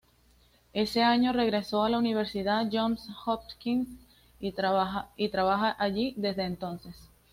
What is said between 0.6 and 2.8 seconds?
Ese año regresó a la Universidad